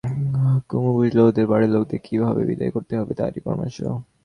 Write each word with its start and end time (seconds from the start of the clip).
কুমু 0.69 0.91
বুঝলে 0.97 1.21
ওদের 1.23 1.45
বাড়ির 1.51 1.71
লোকদের 1.75 1.99
কী 2.05 2.15
ভাবে 2.23 2.41
বিদায় 2.49 2.73
করতে 2.75 2.93
হবে 2.99 3.13
তারই 3.19 3.41
পরামর্শ। 3.45 3.77